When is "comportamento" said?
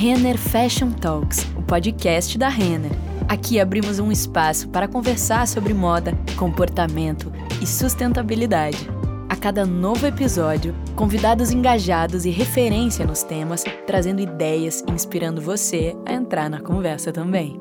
6.38-7.30